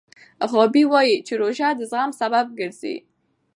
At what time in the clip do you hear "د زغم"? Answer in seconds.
1.75-2.11